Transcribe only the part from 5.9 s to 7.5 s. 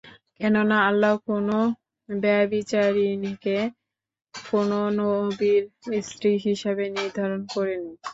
স্ত্রী হিসেবে নির্ধারণ